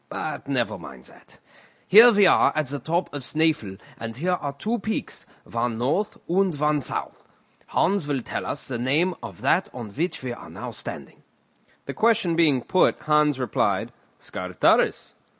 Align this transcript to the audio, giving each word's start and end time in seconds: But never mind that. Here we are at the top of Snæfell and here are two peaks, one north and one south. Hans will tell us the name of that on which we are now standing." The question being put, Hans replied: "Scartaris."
But 0.09 0.47
never 0.47 0.79
mind 0.79 1.03
that. 1.03 1.37
Here 1.87 2.11
we 2.11 2.25
are 2.25 2.51
at 2.55 2.65
the 2.65 2.79
top 2.79 3.13
of 3.13 3.21
Snæfell 3.21 3.79
and 3.99 4.15
here 4.17 4.31
are 4.31 4.53
two 4.53 4.79
peaks, 4.79 5.27
one 5.43 5.77
north 5.77 6.17
and 6.27 6.59
one 6.59 6.81
south. 6.81 7.23
Hans 7.67 8.07
will 8.07 8.23
tell 8.23 8.47
us 8.47 8.67
the 8.67 8.79
name 8.79 9.13
of 9.21 9.41
that 9.41 9.69
on 9.75 9.91
which 9.91 10.23
we 10.23 10.33
are 10.33 10.49
now 10.49 10.71
standing." 10.71 11.21
The 11.85 11.93
question 11.93 12.35
being 12.35 12.63
put, 12.63 12.97
Hans 13.01 13.37
replied: 13.39 13.91
"Scartaris." 14.19 15.13